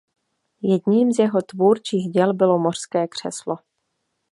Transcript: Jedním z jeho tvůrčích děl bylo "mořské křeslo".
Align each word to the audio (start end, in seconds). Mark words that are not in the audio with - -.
Jedním 0.61 1.11
z 1.11 1.19
jeho 1.19 1.41
tvůrčích 1.41 2.09
děl 2.11 2.33
bylo 2.33 2.59
"mořské 2.59 3.07
křeslo". 3.07 3.55